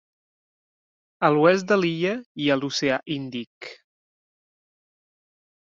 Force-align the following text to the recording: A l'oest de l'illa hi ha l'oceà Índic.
A 1.29 1.29
l'oest 1.35 1.67
de 1.73 1.77
l'illa 1.81 2.15
hi 2.45 2.49
ha 2.55 2.59
l'oceà 2.63 2.99
Índic. 3.19 3.73